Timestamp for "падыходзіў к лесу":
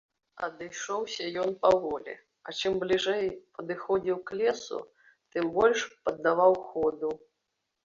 3.59-4.81